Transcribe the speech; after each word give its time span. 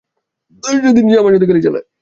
সে 0.63 0.89
দিনে 0.93 1.13
আমার 1.17 1.33
সাথে 1.33 1.47
গাড়ি 1.47 1.61
চালায়। 1.61 1.85